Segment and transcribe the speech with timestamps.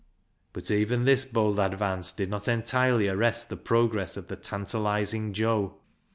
[0.51, 5.75] But even this bold advance did not entirely arrest the progress of the tantalising Joe.